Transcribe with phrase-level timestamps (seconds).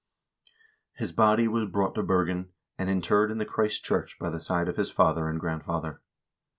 [0.93, 4.67] His body was brought to Bergen, and interred in the Christ church by the side
[4.67, 6.01] of his father and grandfather.